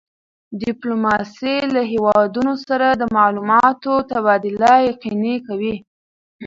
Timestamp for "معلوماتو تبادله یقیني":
3.17-5.35